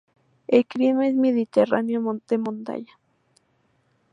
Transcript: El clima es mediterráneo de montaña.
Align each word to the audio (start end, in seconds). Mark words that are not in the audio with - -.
El 0.47 0.65
clima 0.65 1.05
es 1.07 1.13
mediterráneo 1.13 2.17
de 2.27 2.37
montaña. 2.41 2.93